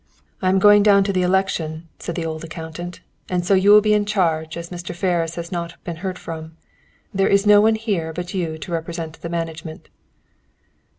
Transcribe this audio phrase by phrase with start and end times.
[0.41, 3.01] "I am going down to the election," said the old accountant.
[3.29, 4.95] "And so you will be in charge, as Mr.
[4.95, 6.57] Ferris has not been heard from.
[7.13, 9.89] There is no one here but you to represent the management."